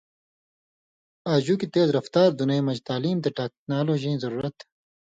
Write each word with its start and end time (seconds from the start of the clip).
آژُکیۡ 1.33 1.71
تیزرفتار 1.73 2.29
دُنئیں 2.39 2.65
مژ 2.67 2.77
تعلیم 2.89 3.17
تے 3.23 3.29
ٹیکنالوجییں 3.37 4.21
ضرورت 4.23 4.55